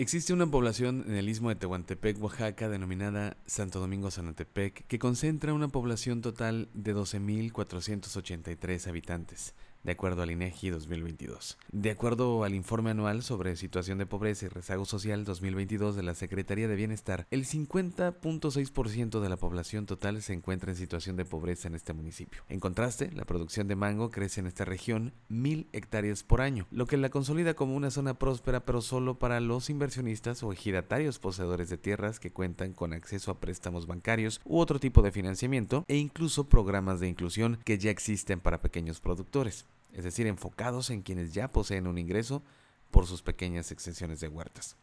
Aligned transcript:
Existe 0.00 0.32
una 0.32 0.48
población 0.48 1.04
en 1.08 1.16
el 1.16 1.28
istmo 1.28 1.48
de 1.48 1.56
Tehuantepec, 1.56 2.22
Oaxaca, 2.22 2.68
denominada 2.68 3.36
Santo 3.46 3.80
Domingo 3.80 4.12
Sanatepec, 4.12 4.86
que 4.86 4.98
concentra 5.00 5.52
una 5.52 5.66
población 5.66 6.22
total 6.22 6.68
de 6.72 6.94
12.483 6.94 8.86
habitantes 8.86 9.56
de 9.88 9.92
acuerdo 9.92 10.20
al 10.20 10.30
INEGI 10.30 10.68
2022. 10.68 11.56
De 11.72 11.90
acuerdo 11.90 12.44
al 12.44 12.54
informe 12.54 12.90
anual 12.90 13.22
sobre 13.22 13.56
situación 13.56 13.96
de 13.96 14.04
pobreza 14.04 14.44
y 14.44 14.50
rezago 14.50 14.84
social 14.84 15.24
2022 15.24 15.96
de 15.96 16.02
la 16.02 16.14
Secretaría 16.14 16.68
de 16.68 16.76
Bienestar, 16.76 17.26
el 17.30 17.46
50.6% 17.46 19.18
de 19.18 19.28
la 19.30 19.38
población 19.38 19.86
total 19.86 20.20
se 20.20 20.34
encuentra 20.34 20.72
en 20.72 20.76
situación 20.76 21.16
de 21.16 21.24
pobreza 21.24 21.68
en 21.68 21.74
este 21.74 21.94
municipio. 21.94 22.42
En 22.50 22.60
contraste, 22.60 23.10
la 23.12 23.24
producción 23.24 23.66
de 23.66 23.76
mango 23.76 24.10
crece 24.10 24.40
en 24.40 24.46
esta 24.46 24.66
región 24.66 25.14
mil 25.30 25.68
hectáreas 25.72 26.22
por 26.22 26.42
año, 26.42 26.66
lo 26.70 26.86
que 26.86 26.98
la 26.98 27.08
consolida 27.08 27.54
como 27.54 27.74
una 27.74 27.90
zona 27.90 28.18
próspera 28.18 28.66
pero 28.66 28.82
solo 28.82 29.18
para 29.18 29.40
los 29.40 29.70
inversionistas 29.70 30.42
o 30.42 30.52
ejidatarios 30.52 31.18
poseedores 31.18 31.70
de 31.70 31.78
tierras 31.78 32.20
que 32.20 32.30
cuentan 32.30 32.74
con 32.74 32.92
acceso 32.92 33.30
a 33.30 33.40
préstamos 33.40 33.86
bancarios 33.86 34.42
u 34.44 34.58
otro 34.58 34.80
tipo 34.80 35.00
de 35.00 35.12
financiamiento 35.12 35.86
e 35.88 35.96
incluso 35.96 36.50
programas 36.50 37.00
de 37.00 37.08
inclusión 37.08 37.58
que 37.64 37.78
ya 37.78 37.90
existen 37.90 38.38
para 38.40 38.60
pequeños 38.60 39.00
productores 39.00 39.64
es 39.92 40.04
decir, 40.04 40.26
enfocados 40.26 40.90
en 40.90 41.02
quienes 41.02 41.34
ya 41.34 41.48
poseen 41.48 41.86
un 41.86 41.98
ingreso 41.98 42.42
por 42.90 43.06
sus 43.06 43.22
pequeñas 43.22 43.72
extensiones 43.72 44.20
de 44.20 44.28
huertas. 44.28 44.76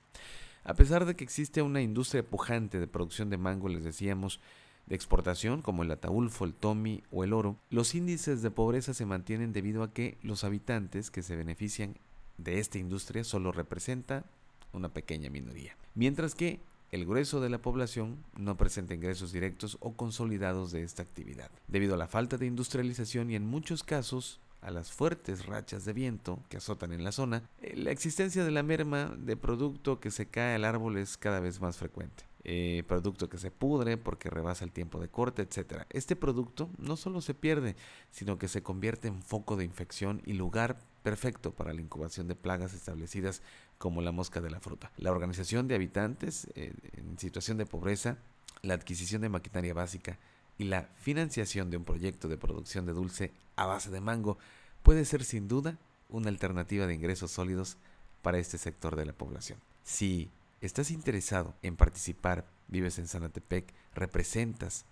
A 0.63 0.73
pesar 0.73 1.05
de 1.05 1.15
que 1.15 1.23
existe 1.23 1.61
una 1.61 1.81
industria 1.81 2.23
pujante 2.23 2.79
de 2.79 2.87
producción 2.87 3.29
de 3.29 3.37
mango, 3.37 3.69
les 3.69 3.83
decíamos, 3.83 4.39
de 4.87 4.95
exportación 4.95 5.61
como 5.61 5.83
el 5.83 5.91
ataulfo, 5.91 6.45
el 6.45 6.53
tomi 6.53 7.03
o 7.11 7.23
el 7.23 7.33
oro, 7.33 7.57
los 7.69 7.95
índices 7.95 8.41
de 8.41 8.51
pobreza 8.51 8.93
se 8.93 9.05
mantienen 9.05 9.53
debido 9.53 9.83
a 9.83 9.93
que 9.93 10.17
los 10.21 10.43
habitantes 10.43 11.11
que 11.11 11.23
se 11.23 11.35
benefician 11.35 11.97
de 12.37 12.59
esta 12.59 12.77
industria 12.77 13.23
solo 13.23 13.51
representa 13.51 14.25
una 14.73 14.89
pequeña 14.89 15.29
minoría, 15.29 15.75
mientras 15.95 16.35
que 16.35 16.59
el 16.91 17.05
grueso 17.05 17.41
de 17.41 17.49
la 17.49 17.61
población 17.61 18.23
no 18.37 18.57
presenta 18.57 18.93
ingresos 18.93 19.31
directos 19.31 19.77
o 19.79 19.93
consolidados 19.93 20.71
de 20.71 20.83
esta 20.83 21.01
actividad, 21.01 21.49
debido 21.67 21.95
a 21.95 21.97
la 21.97 22.07
falta 22.07 22.37
de 22.37 22.45
industrialización 22.45 23.31
y 23.31 23.35
en 23.35 23.45
muchos 23.45 23.83
casos 23.83 24.39
a 24.65 24.71
las 24.71 24.91
fuertes 24.91 25.45
rachas 25.45 25.85
de 25.85 25.93
viento 25.93 26.39
que 26.49 26.57
azotan 26.57 26.91
en 26.91 27.03
la 27.03 27.11
zona, 27.11 27.43
eh, 27.61 27.75
la 27.75 27.91
existencia 27.91 28.43
de 28.43 28.51
la 28.51 28.63
merma 28.63 29.15
de 29.15 29.37
producto 29.37 29.99
que 29.99 30.09
se 30.09 30.25
cae 30.25 30.55
al 30.55 30.65
árbol 30.65 30.97
es 30.97 31.17
cada 31.17 31.39
vez 31.39 31.61
más 31.61 31.77
frecuente. 31.77 32.23
Eh, 32.47 32.83
producto 32.87 33.29
que 33.29 33.37
se 33.37 33.49
pudre 33.49 33.97
porque 33.97 34.29
rebasa 34.29 34.65
el 34.65 34.71
tiempo 34.71 34.99
de 34.99 35.07
corte, 35.07 35.43
etc. 35.43 35.83
Este 35.89 36.15
producto 36.15 36.69
no 36.77 36.95
solo 36.95 37.21
se 37.21 37.33
pierde, 37.33 37.75
sino 38.11 38.37
que 38.37 38.47
se 38.47 38.61
convierte 38.61 39.07
en 39.07 39.21
foco 39.21 39.55
de 39.55 39.65
infección 39.65 40.21
y 40.25 40.33
lugar 40.33 40.77
perfecto 41.01 41.53
para 41.53 41.73
la 41.73 41.81
incubación 41.81 42.27
de 42.27 42.35
plagas 42.35 42.73
establecidas 42.73 43.41
como 43.77 44.01
la 44.01 44.11
mosca 44.11 44.41
de 44.41 44.49
la 44.49 44.59
fruta. 44.59 44.91
La 44.97 45.11
organización 45.11 45.67
de 45.67 45.75
habitantes 45.75 46.47
eh, 46.55 46.73
en 46.93 47.17
situación 47.19 47.57
de 47.57 47.65
pobreza, 47.65 48.17
la 48.61 48.73
adquisición 48.73 49.21
de 49.21 49.29
maquinaria 49.29 49.73
básica, 49.73 50.17
y 50.57 50.65
la 50.65 50.83
financiación 50.95 51.69
de 51.69 51.77
un 51.77 51.85
proyecto 51.85 52.27
de 52.27 52.37
producción 52.37 52.85
de 52.85 52.93
dulce 52.93 53.33
a 53.55 53.65
base 53.65 53.89
de 53.89 54.01
mango 54.01 54.37
puede 54.83 55.05
ser 55.05 55.23
sin 55.23 55.47
duda 55.47 55.77
una 56.09 56.29
alternativa 56.29 56.87
de 56.87 56.93
ingresos 56.93 57.31
sólidos 57.31 57.77
para 58.21 58.37
este 58.37 58.57
sector 58.57 58.95
de 58.95 59.05
la 59.05 59.13
población. 59.13 59.59
Si 59.83 60.29
estás 60.61 60.91
interesado 60.91 61.53
en 61.61 61.75
participar, 61.75 62.45
vives 62.67 62.97
en 62.99 63.07
Sanatepec, 63.07 63.73
representas 63.93 64.85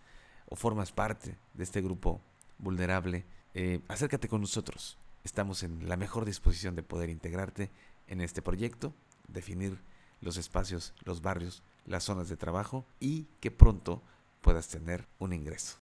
o 0.48 0.56
formas 0.56 0.92
parte 0.92 1.38
de 1.54 1.64
este 1.64 1.82
grupo 1.82 2.22
vulnerable, 2.58 3.26
eh, 3.54 3.82
acércate 3.88 4.28
con 4.28 4.42
nosotros. 4.42 4.98
Estamos 5.24 5.64
en 5.64 5.88
la 5.88 5.98
mejor 5.98 6.26
disposición 6.26 6.76
de 6.76 6.84
poder 6.84 7.10
integrarte 7.10 7.72
en 8.08 8.22
este 8.22 8.42
proyecto, 8.42 8.94
definir 9.28 9.80
los 10.22 10.38
espacios, 10.38 10.94
los 11.04 11.22
barrios, 11.22 11.64
las 11.86 12.04
zonas 12.04 12.30
de 12.30 12.38
trabajo 12.38 12.86
y 13.00 13.28
que 13.40 13.52
pronto 13.52 14.02
puedas 14.44 14.68
tener 14.68 15.08
un 15.18 15.34
ingreso. 15.34 15.72